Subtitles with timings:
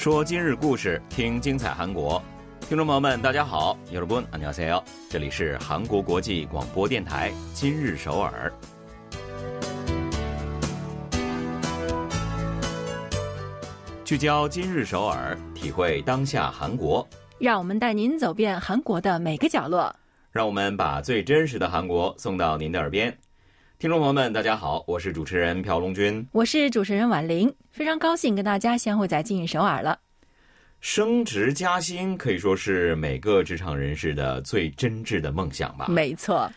[0.00, 2.22] 说今日故事，听精彩韩国。
[2.68, 8.52] 听众朋友们，大家好，여러분안녕하세요，这里是韩国国际广播电台今日首尔。
[14.04, 17.06] 聚焦今日首尔，体会当下韩国。
[17.38, 19.94] 让我们带您走遍韩国的每个角落。
[20.32, 23.16] 让我们把最真实的韩国送到您的耳边。
[23.81, 29.99] 听众朋友们，大家好，我是主持人朴龙军，我是主持人婉玲，非常高兴跟大家相会在今日首尔了。
[30.81, 35.87] 升职加薪可以说是每个职场人士的最真挚的梦想吧？
[35.89, 36.47] 没错，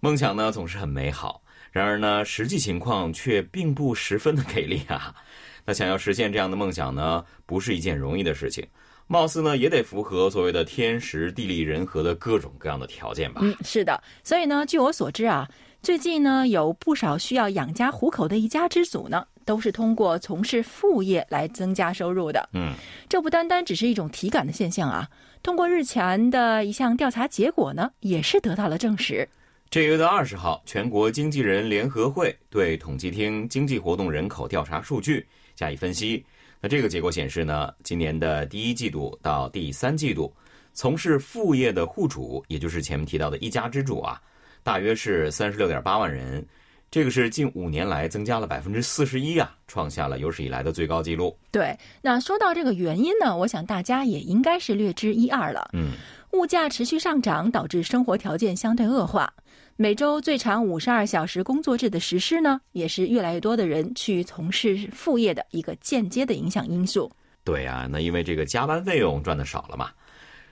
[0.00, 1.40] 梦想呢总是很美好，
[1.72, 5.14] 然而呢，实际情况却并不十分的给力啊。
[5.64, 8.62] 那想要实现这样的梦想呢，不是一件容易的事情。
[9.06, 13.40] 貌似呢，也得符合所谓的天时地利人和的各种各样的条件吧？
[13.42, 14.02] 嗯，是的。
[14.22, 15.48] 所以呢，据我所知啊，
[15.86, 22.48] 最近呢，有不少需要养家糊口的一家之主呢，都是通过从事副业来增加收入的。
[22.54, 22.72] 嗯，
[23.08, 25.08] 这不单单只是一种体感的现象啊。
[25.44, 29.28] 通过日前的一项调查结果呢，也是得到了证实。
[29.70, 35.24] 这月的二十号，全国经纪人联合会对统计厅经济活动人口调查数据。
[35.54, 36.26] 加以分析，
[36.60, 40.34] 那这个结果显示呢，今年的第一季度到第三季度，
[40.72, 44.20] 从事副业的户主，也就是前面提到的一家之主啊，
[44.66, 46.44] 大约是三十六点八万人，
[46.90, 51.38] 这个是近五年来增加了百分之四十一啊，创下了有史以来的最高纪录。
[51.52, 55.70] 对，那说到这个原因呢，我想大家也应该是略知一二了。
[55.72, 55.92] 嗯，
[56.32, 59.32] 物价持续上涨，导致生活条件相对恶化。
[59.76, 67.08] 每周最长五十二小时工作制的实施呢，也是越来越多的人去从事副业的一个间接的影响因素。
[67.44, 69.90] 对啊，那因为这个加班费用赚的少了嘛。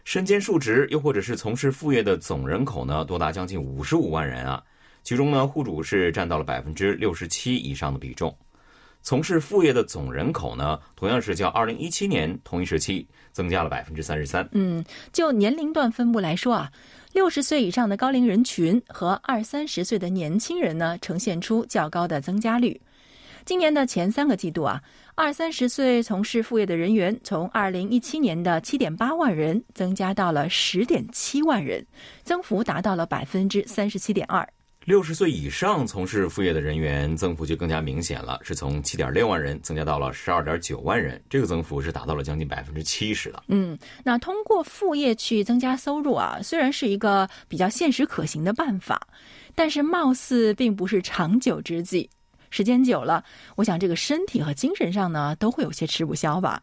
[0.04, 4.62] 身兼数职又或者是从事副业的总人口呢，多达将近五十五万人啊。
[5.02, 8.34] 其中呢，户主是占到了百分之六十七以上的比重。
[9.02, 14.48] 从事副业的总人口呢，同样是较二零一七年同一时期增加了百分之三十三。
[14.52, 14.82] 嗯，
[15.12, 16.70] 就年龄段分布来说啊。
[17.12, 22.80] 六十岁以上的高龄人群和二三十岁的年轻人呢，呈现出较高的增加率。
[23.44, 24.80] 今年的前三个季度啊，
[25.14, 31.86] 二三十岁从事副业的人员从二零一七年的七点八万人增加到了十点七万人，
[32.22, 34.48] 增幅达到了百分之三十七点二。
[34.86, 43.42] 六十岁以上从事副业的人员增幅就更加明显了，是从七点六万人增加到了十二点九万人，这个增幅是达到了将近百分之七十的。
[43.48, 49.06] 嗯，那通过副业去增加收入啊，虽然是一个比较现实可行的办法，
[49.54, 52.08] 但是貌似并不是长久之计。
[52.54, 53.24] 时间久了，
[53.56, 56.62] 我想这个身体和精神上呢都会有些吃不消吧。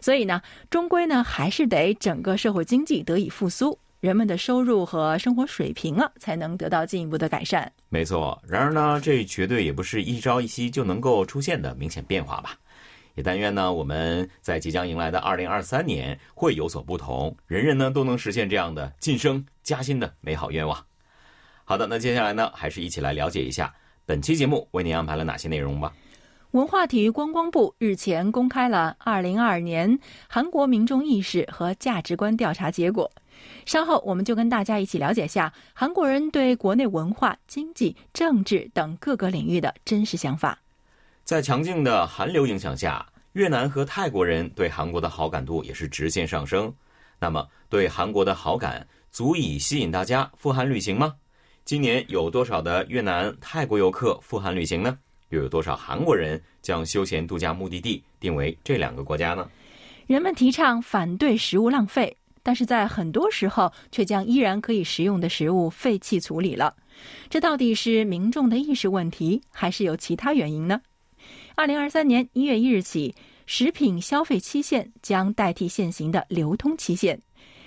[0.00, 3.78] 所以呢，终归呢还是得整个社会经济得以复苏。
[4.00, 7.70] 人们的收入和生活水平啊，才能得到进一步的改善。
[7.90, 12.56] 没错，然而呢，这绝对也不是一朝一夕就能够出现的明显变化吧？
[13.14, 20.84] 也但愿呢，我们在即将迎来的二零二三年会有所不同，人人呢都能实现这样的晋升加薪的美好愿望。
[21.64, 23.72] 好的，那接下来呢，还是一起来了解一下
[24.10, 25.92] 本期节目为您安排了哪些内容吧。
[26.50, 29.96] 文化体育观光部日前公开了二零二二年
[30.28, 33.08] 韩国民众意识和价值观调查结果。
[33.66, 40.58] 稍后我们就跟大家一起了解下韩国人对国内文化、经济、政治等各个领域的真实想法。
[41.22, 46.74] 在强劲的韩流影响下，越南和泰国人对韩国的好感度也是直线上升。
[47.20, 51.14] 那么，对韩国的好感足以吸引大家赴韩旅行吗？
[51.64, 54.98] 今年有多少的越南、泰国游客赴韩旅行呢？
[55.28, 59.48] 又有多少韩国人将休闲度假目的地定为这两个国家呢？
[60.08, 66.74] 人们提倡反对食物浪费，但是在很多时候却将依然可以食用的食物废弃处理了。
[67.28, 70.80] 这到底是民众的意识问题，还是有其他原因呢？
[71.54, 73.14] 二零二三年一月一日起，
[73.46, 77.20] 食品消费期限将代替现行的流通期限。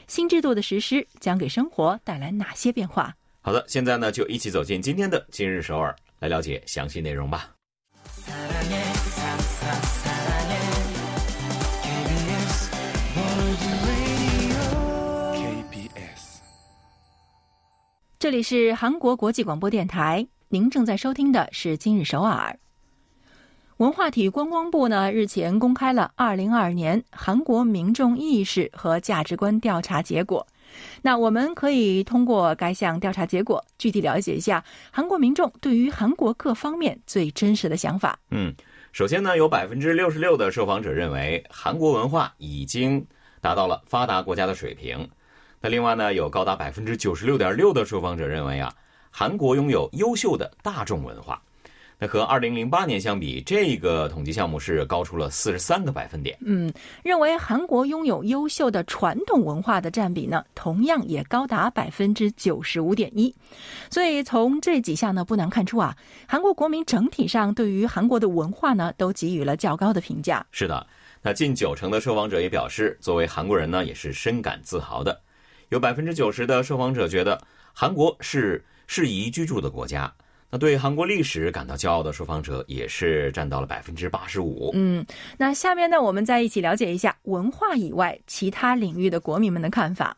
[0.05, 3.15] 新制度的实施将给生活带来哪些变化？
[3.45, 7.49] 好的，现在呢就一起走进今天的今日首尔，来了解详细内容吧。
[18.17, 22.57] 这里是韩国国际广播电台，您正在收听的是《今日首尔》。
[23.75, 30.47] 文化体育观光部呢日前公开了二零二二年韩国民众意识和价值观调查结果。
[31.01, 38.17] 那我们可以通过该项调查结果，具体了解一下韩国民众对于韩国各方面最真实的想法。
[38.31, 38.53] 嗯，
[38.91, 43.05] 首先呢，有百分之六十六的受访者认为韩国文化已经
[43.41, 45.09] 达到了发达国家的水平。
[45.61, 48.73] 那另外呢，有高达百分之九十六点六的受访者认为啊，
[49.09, 51.41] 韩国拥有优秀的大众文化。
[52.03, 56.37] 那和二零零八年相比，这个统计项目是高出了四十三个百分点。
[56.41, 56.69] 嗯，
[57.01, 63.33] 认为韩国拥有优秀的传统文化的占比呢，同样也高达百分之九十五点一。
[63.89, 65.95] 所以从这几项呢，不难看出啊，
[66.27, 70.45] 韩国国民整体上对于韩国的文化呢，都给予了较高的评价。
[70.51, 70.85] 是的，
[71.21, 75.17] 那近九成的受访者也表示，作为韩国人呢，也是深感自豪的。
[75.69, 77.41] 有百分之九十的受访者觉得
[77.71, 80.13] 韩国是适宜居住的国家。
[80.53, 84.69] 那对韩国历史感到骄傲的受访者也是占到了百分之八十五。
[84.75, 85.03] 嗯，
[85.35, 90.15] 那下面呢，我们再一起了解一下文化以外其他领域的国民们的看法。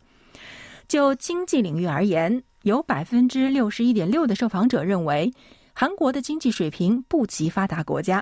[0.89, 5.33] 就经济领域而言，有百分之六十一点六的受访者认为
[5.71, 8.21] 韩国的经济水平不及发达国家。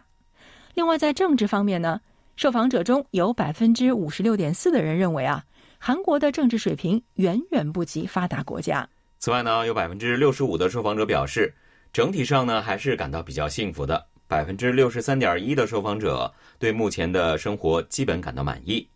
[0.75, 2.00] 另外，在政治方面呢，
[2.36, 5.44] 受访者中有百分之五十六点四的人认为啊。
[5.80, 8.88] 韩国的政治水平远远不及发达国家。
[9.18, 11.51] 此外呢，有百分之六十五的受访者表示，
[11.94, 14.04] 整体上呢还是感到比较幸福的。
[14.28, 18.88] 百分之六十三点一的受访者对目前的生活基本感到满意，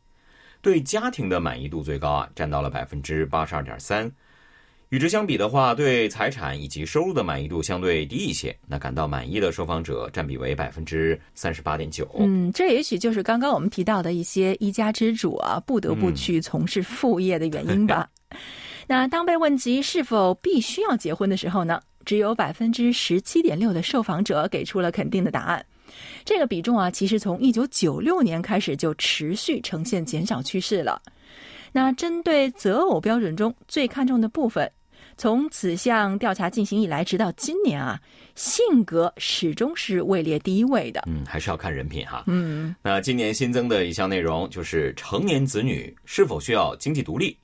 [0.62, 4.12] 对家庭的满意度最高啊，占到了百分之八十二点三。
[4.90, 8.58] 与之相比的话，对财产以及收入的满意度相对低一些。
[8.66, 12.10] 那感到满意的受访者占比为百分之三十八点九。
[12.18, 18.10] 嗯，这也许就是刚刚我们提到的一些一家之主啊，不得不去从事副业的原因吧。
[18.88, 25.64] 那当被问及是否必须要结婚的时候呢，只有百分之十七点六的受访者给出了肯定的答案。
[26.24, 31.02] 这个比重啊，其实从一九九六年开始就持续呈现减少趋势了。
[31.74, 34.72] 那针对择偶标准中最看重的部分。
[35.18, 38.00] 从此项调查进行以来，直到今年啊，
[38.36, 41.04] 性格始终是位列第一位的。
[41.08, 42.24] 嗯，还是要看人品哈。
[42.28, 47.38] 嗯，那今年新增的一项内容就是成年子女是否需要经济独立。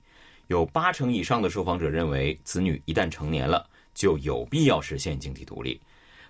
[0.48, 5.80] 有八成以上的受访者认为，子女一旦成年了，就有必要实现经济独立。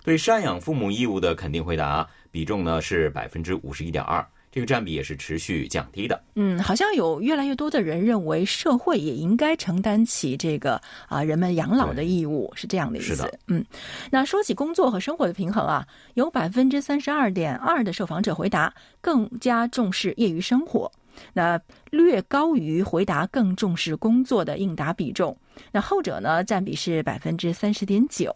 [0.04, 4.26] 对赡养父母义务的肯定回答比重呢是百分之五十一点二。
[4.52, 6.24] 这个占比也是持续降低的。
[6.36, 13.16] 嗯，好像有越来越多的人认为社会也应该承担起这个啊人们养老的义务，是这样的意思。
[13.16, 13.40] 是的。
[13.48, 13.66] 嗯，
[14.12, 18.72] 那说起工作和生活的平衡啊，有百分之三十二点二的受访者回答
[19.02, 20.92] 更加重视业余生活，
[21.34, 21.60] 那
[21.92, 25.38] 略高于回答更重视工作的应答比重。
[25.72, 28.36] 那后者呢，占比是百分之三十点九。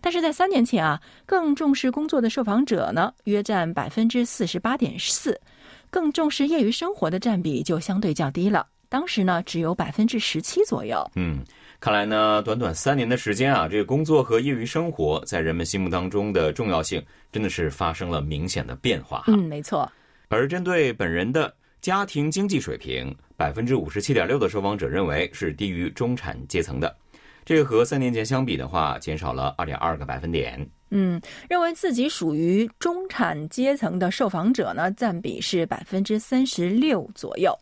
[0.00, 5.40] 但是在三年前啊，更重视工作的受访者呢，约占百分之四十八点四，
[5.88, 8.66] 更重视业余生活的占比就相对较低了。
[8.88, 11.10] 当时呢，只有百分之十七左右。
[11.14, 11.42] 嗯，
[11.80, 19.24] 看来呢，短短三年的时间啊，这个工作和业余生活在人们心目当中的重要性，真的是发生了明显的变化。
[19.28, 19.90] 嗯，没错。
[20.28, 26.96] 而针对本人的家庭经济水平，百分之五十七点六的受访者认为是低于中产阶层的。
[27.44, 30.64] 这个和三年前相比的话，减少了二点二个百分点。
[30.90, 31.20] 嗯，
[31.50, 37.52] 认为自己属于中产阶层的受访者呢，占比是百分之三十六左右。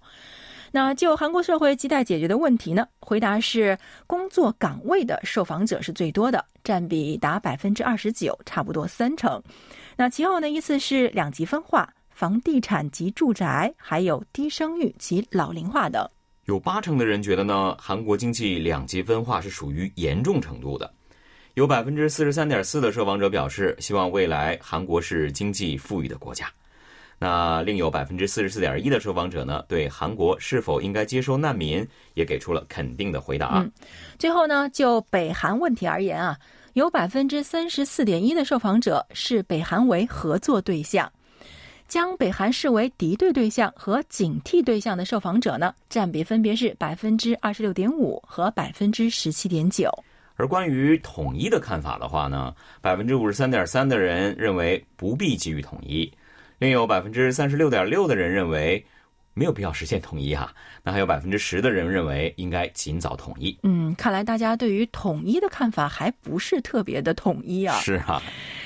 [0.70, 3.76] 那就韩国社会亟待解决的问题呢，回答是
[4.06, 9.42] 工作岗位的受访者是最多的，占比达百分之二十九，差不多三成。
[9.96, 11.90] 那其后呢，依次是两极分化、
[12.20, 16.06] 房地产及住宅，还有低生育及老龄化等。
[16.44, 20.92] 有八成的人觉得呢，韩国经济两极分化是属于严重程度的。
[21.54, 26.46] 有百分之四十三点四的受访者表示，希望未来韩国是经济富裕的国家。
[27.18, 33.62] 那另有百分之四十四点一的受访者呢，对韩国是否应该接收难民也给出了肯定的回答。
[33.62, 33.72] 嗯，
[34.18, 36.36] 最后呢，就北韩问题而言啊，
[36.74, 41.10] 有百分之三十四点一的受访者视北韩为合作对象。
[41.90, 49.90] 将北韩视为敌对对象和警惕对象的受访者呢，占比分别是百分之二十六点五和百分之十七点九。
[50.36, 56.08] 而关于统一的看法的话呢，百分之五十三点三的人认为不必给予统一，
[56.58, 58.86] 另有百分之三十六点六的人认为。
[59.40, 63.58] 没有必要实现统一哈，那还有百分之十的人认为应该尽早统一。
[63.62, 67.74] 嗯，看来大家对于统一的看法还不是特别的统一啊。
[67.78, 68.20] 是啊，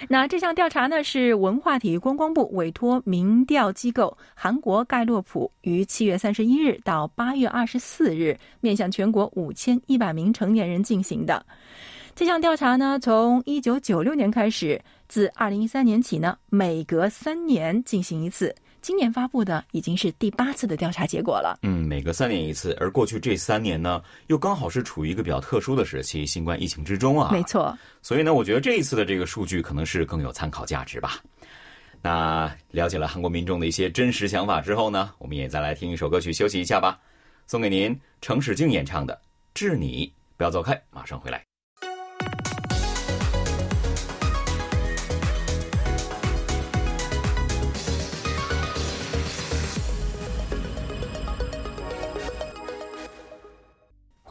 [0.09, 11.47] 那这项调查呢是文化体育观光部委托民调机构韩国盖洛普于七月三十一日到八月二十四日面向全国五千一百名成年人进行的。
[12.17, 18.53] 这项调查呢从一九九六年开始，自二零一三年起呢每隔三年进行一次。
[18.85, 21.59] 今年发布的已经是第八次的调查结果了。
[21.63, 27.31] 嗯，每隔三年一次，而过去这三年呢，又刚好是处于一个比较特殊的时期，新冠疫情之中啊。
[27.33, 27.75] 没错。
[28.03, 31.19] 所以呢，我觉得这一次的这个数据可能是更有参考价值吧。
[32.03, 37.01] 那了解了韩国民众的一些真实想法之后呢，我们也再来听一首歌曲休息一下吧。
[37.47, 39.15] 送给您，程始静演唱的
[39.55, 41.43] 《致你》，不要走开，马上回来。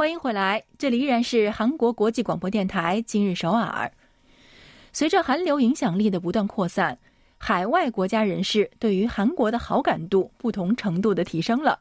[0.03, 3.89] 欢迎回来，这里依然是韩国国际广播电台今日首尔。
[4.91, 6.99] 随着韩流影响力的不断扩散，
[7.37, 11.79] 海外国家人士对于韩国的好感度不同程度的提升了。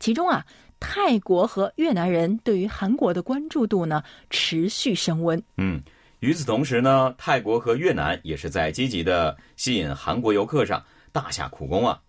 [0.00, 0.44] 其中啊，
[0.80, 5.40] 泰国和越南人对于韩国的关注度呢持续升温。
[5.56, 5.80] 嗯，
[6.18, 12.00] 与此同时呢，泰国和越南也是在积极的吸引韩国游客上大下苦功啊。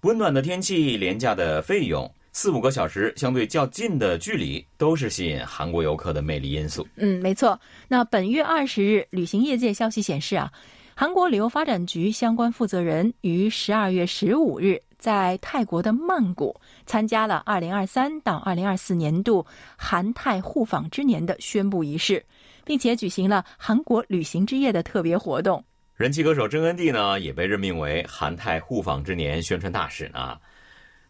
[0.00, 2.10] 温暖的天气、廉价的费用。
[2.38, 6.86] 四五个小时相对较近的距离，都是吸引韩国游客的魅力因素。
[6.96, 7.58] 嗯，没错。
[7.88, 10.52] 那本月二十日，旅行业界消息显示啊，
[10.94, 22.22] 韩国旅游发展局相关负责人于十二月十五日在泰国的曼谷参加了二零二三到二零二四年度韩泰互访之年的宣布仪式，
[22.66, 25.64] 并且举行了韩国旅行之夜的特别活动。
[25.94, 30.36] 人气歌手郑恩地呢，也被任命为韩泰互访之年宣传大使呢。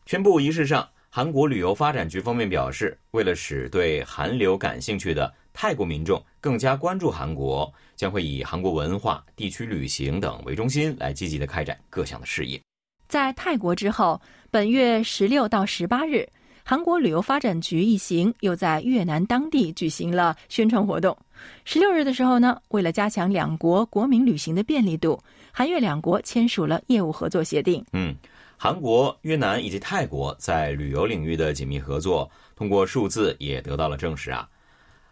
[0.06, 0.88] 宣布仪式上。
[1.16, 12.61] 韩国旅游发展局方面表示，为了使对韩流感兴趣的泰国民众更加关注韩国，将会以韩国文化、地区旅行等为中心，来积极的开展各项的事业。
[13.08, 14.20] 在泰国之后，
[14.50, 16.28] 本月十六到十八日，
[16.62, 21.16] 韩国旅游发展局一行又在越南当地举行了宣传活动。
[21.64, 25.18] 十六日的时候呢，为了加强两国国民旅行的便利度，
[25.50, 27.82] 韩越两国签署了业务合作协定。
[27.94, 28.14] 嗯。
[28.56, 34.48] 韩国、越南以及泰国在旅游领域的紧密合作，通过数字也得到了证实啊。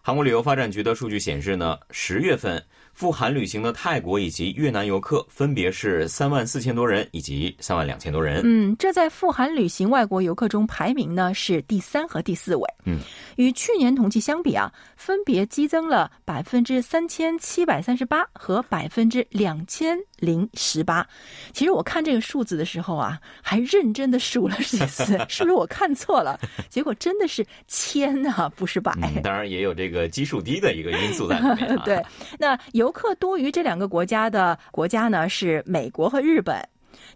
[0.01, 2.63] 韩国旅游发展局的数据显示呢，十月份。
[2.95, 8.41] 赴韩旅行的泰国以及越南游客分别是三万四千多人以及三万两千多人。
[8.45, 12.65] 嗯，这在赴韩旅行外国游客中排名呢是第三和第四位。
[12.85, 13.01] 嗯，
[13.35, 21.07] 与去年同期相比啊，分别激增了百分之三千七百三十八和百分之两千零十八。
[21.53, 26.39] 其实我看这个数字的时候啊，还认真的数了几次， 是不是我看错了？
[26.69, 28.93] 结果真的是千啊，不是百。
[29.23, 31.79] 当然也有这个基数低的一个因素在里面。
[31.85, 32.03] 对，
[32.39, 32.59] 那。
[32.73, 36.57] 游客多于这两个国家的国家呢是美国和日本，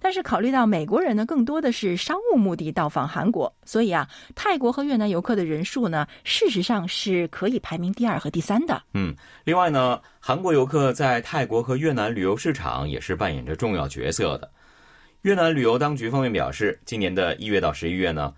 [0.01, 8.83] 但是考虑到美国人呢更多的是商务目的到访韩国，所以啊，泰国和越南游客的人数呢，事实上是可以排名第二和第三的。
[8.95, 9.15] 嗯，
[9.45, 14.51] 另外呢，韩国游客在泰国和越南旅游市场也是扮演着重要角色的。
[15.23, 18.33] 越南旅游当局方面表示，今年的一月到十一月呢。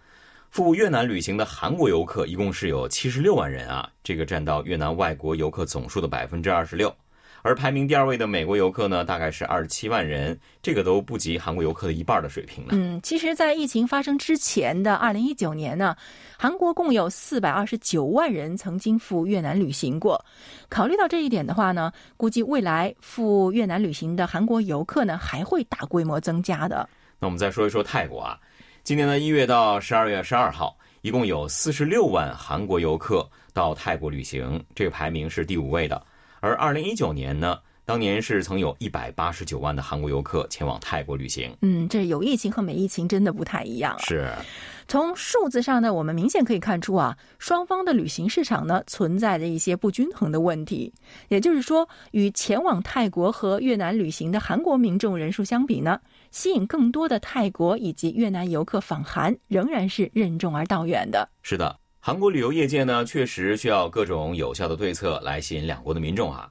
[0.53, 6.93] 赴越南旅行的韩国游客一共是有七十六万人啊，这个占到越南外国游客总数的百分之二十六。
[7.43, 12.71] 而排名第二位的美国游客呢，大概是二十七万人，这个都不及韩国游客的一半的水平呢。
[12.73, 15.97] 嗯，其实，在疫情发生之前的二零一九年呢，
[16.39, 20.23] 韩国共有四百二十九万人曾经赴越南旅行过。
[20.69, 26.89] 考虑到这一点的话呢，估计未来赴越南旅行的韩国游客呢，还会大规模增加的。
[27.19, 28.39] 那我们再说一说泰国啊，
[28.83, 36.03] 今年的一月到十二月十二号，一共有四十六万韩国游客到泰国旅行，这个排名是第五位的。
[36.41, 41.55] 而二零一九年呢，当年是曾有一百八十九万的韩国游客前往泰国旅行。
[41.63, 43.99] 嗯，这有疫情和没疫情真的不太一样。
[44.01, 44.33] 是，
[44.87, 50.93] 从数字上呢，我们明显可以看出啊，双方的旅行市场呢存在着一些不均衡的问题。
[51.29, 61.29] 也就是说，与前往泰国和越南旅行的韩国民众人数相比呢，吸引更多的泰国以及越南游客访韩仍然是任重而道远的。
[61.43, 61.80] 是的。
[62.03, 66.51] 韩国旅游业界呢，确实需要各种有效的对策来吸引两国的民众啊。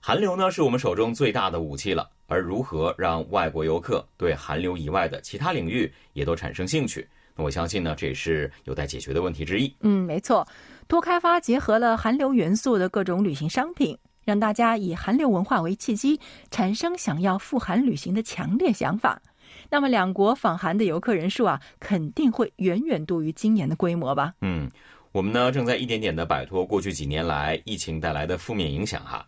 [0.00, 9.72] 韩流呢，是我们手中最大的武器了，而如何让外国游客对韩流以外的其他领域也都产生兴趣，那我相信呢，这也是有待解决的问题之一。
[9.82, 10.44] 嗯，没错，
[10.88, 16.18] 多开发结合了韩流元素的各种旅行商品，让大家以韩流文化为契机，
[16.50, 19.22] 产生想要赴韩旅行的强烈想法。
[19.70, 24.34] 那么，两国访韩的游客人数啊，肯定会远远多于今年的规模吧？
[24.40, 24.68] 嗯，
[25.12, 29.24] 我们呢正在一点点的摆脱过去几年来疫情带来的负面影响哈。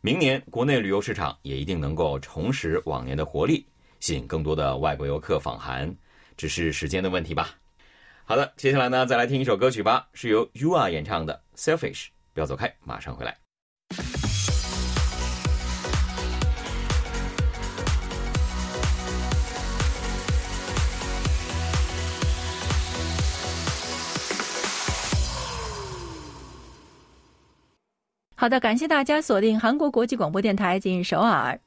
[0.00, 3.66] 明年国内旅游市场也一定能够重拾往年的活力，
[3.98, 5.92] 吸引更多的外国游客访韩，
[6.36, 7.50] 只是时间的问题吧。
[8.24, 12.04] 好的，接下来呢再来听一首歌曲吧，是由 U R 演唱的《Selfish》，
[12.34, 13.34] 不要走开，马上回来。
[28.40, 31.58] 好的，感谢大家锁定韩国国际广播电台今日首尔。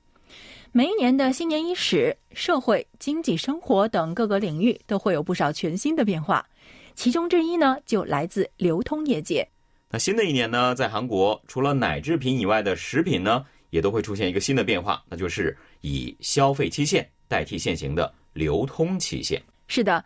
[0.72, 6.48] 每一年的新年伊始，社会、经济、生活等各个领域都会有不少全新的变化，
[6.96, 9.46] 其中之一呢，就来自流通业界。
[9.90, 19.42] 那新的一年呢，在韩国除了奶制品以外的食品呢，也都会出现一个新的变化，那就是以消费期限代替现行的流通期限。
[19.68, 20.06] 是的，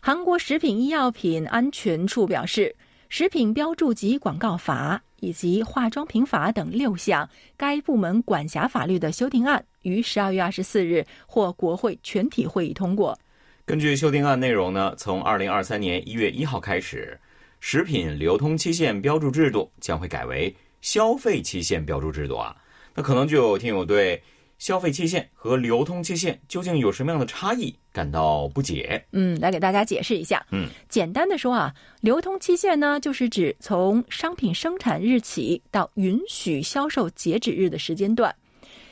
[0.00, 2.74] 韩国食品医药品安全处表示。
[3.10, 13.18] 食品标注及广告法以及化妆品法等六项该部门管辖法律的修订案，于十二月二十四日获国会全体会议通过。
[13.64, 17.18] 根据修订案内容呢，从二零二三年一月一号开始，
[17.60, 22.56] 食品流通期限标注制度将会改为消费期限标注制度啊。
[22.94, 24.22] 那可能就有听友对。
[24.58, 27.74] 消费期限和流通期限究竟有什么样的差异？
[27.92, 29.04] 感到不解。
[29.12, 30.44] 嗯，来给大家解释一下。
[30.50, 38.30] 嗯，简单的说啊，流通期限呢，就是指从商品生产日起到允许销售截止日的时间段；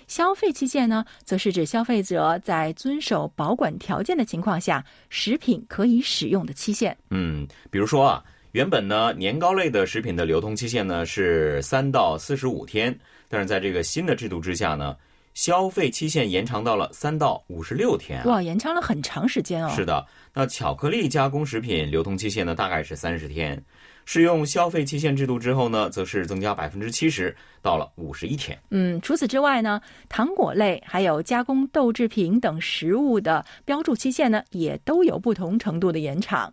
[0.06, 6.96] 消费期限呢，则是指消费者在遵守保管条件的情况下，食品可以使用的期限。
[7.10, 12.96] 嗯，比如说啊，原本呢，年糕类的食品的流通期限呢是三到四十五天，
[13.28, 14.96] 但是在这个新的制度之下呢。
[15.36, 19.70] 消费期限延长到了三到五十六天，哇，延长了很长时间哦。
[19.76, 23.62] 是的，那巧克力加工食品流通期限呢，大概是三十天。
[24.06, 28.58] 适用消费期限制度之后呢，则是增加百分之七十，到了五十一天。
[28.70, 29.78] 嗯，除此之外呢，
[30.08, 36.50] 糖果类还有加工豆制品等食物的标注期限呢，也都有不同程度的延长。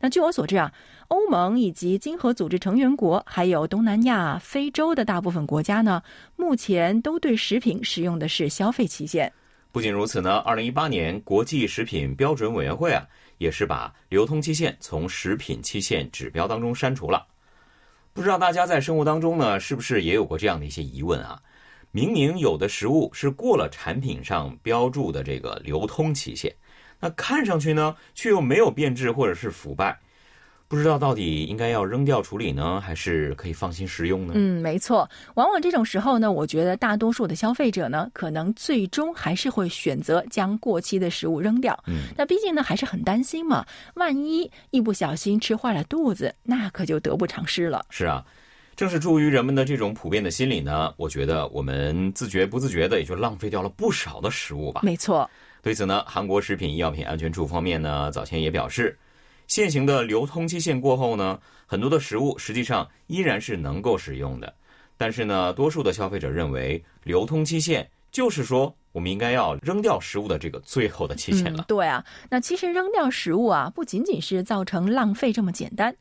[0.00, 0.72] 那据我所知啊。
[1.08, 6.02] 欧盟以及经合组织成员国，还有东南亚、非洲的大部分国家呢，
[6.36, 9.30] 目前都对食品使用的是消费期限。
[9.70, 17.26] 不仅如此呢，二零一八年国际食品标准委员会啊，也是把流通期限从食品期限指标当中删除了。
[18.14, 21.38] 不知道大家在生活当中呢，是不是也有过这样的一些疑问啊？
[21.90, 26.50] 明明有的食物是过了产品上标注的这个流通期限，
[27.02, 29.98] 那看上去呢，却又没有变质或者是腐败。
[30.68, 34.32] 不知道到底应该要扔掉处理呢，还是可以放心食用呢？
[34.34, 35.06] 嗯，没错。
[35.34, 41.78] 往往这种时候呢，我觉得大多数的消费者呢，可能最终还是会选择将过期的食物扔掉。
[41.88, 47.84] 嗯，那毕竟呢，还是很担心嘛，万一一不小心吃坏了肚子，那可就得不偿失了。
[47.90, 48.24] 是啊，
[48.74, 54.80] 正是出于人们的这种普遍的心理呢，我觉得我们自觉不自觉的也就浪费掉了不少的食物吧。
[54.82, 55.28] 没错。
[55.62, 58.98] 对此呢，韩国食品药品安全处方面呢，早前也表示。
[59.48, 64.52] 现行的流通期限过后呢，很多的食物实际上依然是能够使用的。
[64.96, 71.64] 但是呢，多数的消费者认为，流通期限就是说我们应该要扔掉食物的这个最后的期限了。
[71.68, 75.94] 对啊，那其实扔掉食物啊，不仅仅是造成浪费这么简单。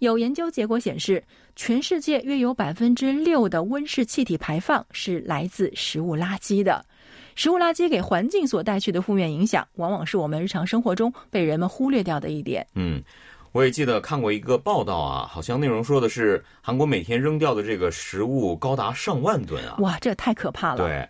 [0.00, 1.24] 有研究结果显示，
[1.56, 6.84] 全世界约有百分之六的温室气体排放是来自食物垃圾的。
[7.34, 12.66] 食物垃圾给环境所带去的负面影响，往往是我们日常生活中被人们忽略掉的一点。
[12.74, 13.02] 嗯，
[13.52, 19.76] 我也记得看过一个报道啊，好像内容说的是韩国每天扔掉的这个食物高达上万吨啊！
[19.78, 20.76] 哇，这太可怕了。
[20.76, 21.08] 对，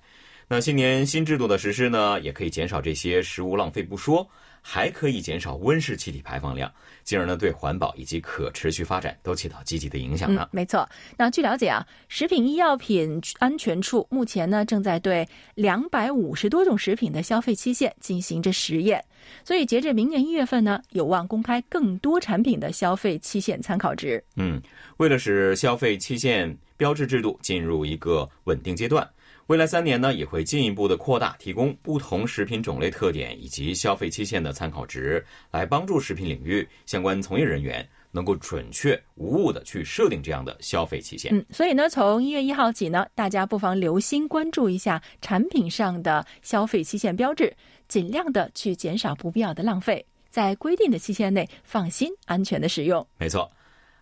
[0.53, 4.29] 那新年新制度的实施呢，也可以减少这些食物浪费不说。
[4.63, 6.71] 还可以减少温室气体排放量，
[7.03, 10.47] 进而呢对环保以及可持续发展都起到积极的影响呢。
[10.53, 10.87] 没错，
[11.17, 19.03] 那据了解啊，食品医药品安全处目前呢正在对两百五十多种食品的消费期限进行着实验，
[19.45, 24.23] 所以截至明年一月份呢，有望公开更多产品的消费期限参考值。
[24.37, 24.61] 嗯，
[24.99, 29.09] 为了使消费期限标志制度进入一个稳定阶段。
[29.51, 41.35] 未来三年呢，也会进一步的扩大提供不同食品种类特点以及消费期限的参考值，来帮助食品领域相关从业人员能够准确无误的去设定这样的消费期限。
[41.35, 47.53] 嗯，所以呢，从一月一号起呢，大家不妨留心关注一下产品上的消费期限标志，
[47.89, 53.05] 尽量的去减少不必要的浪费，在规定的期限内放心安全的使用。
[53.19, 53.51] 没错。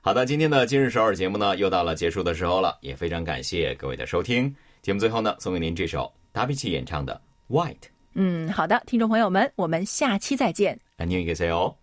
[0.03, 4.55] 好的，今天的今日首尔节目呢，又到了结束的时候了，也非常感谢各位的收听。
[4.82, 7.22] 节目最后呢，送给您这首达比奇演唱的《
[7.54, 7.74] White》。
[8.16, 10.80] 嗯，好的，听众朋友们，我们下期再见。
[10.98, 11.76] 안녕히계세요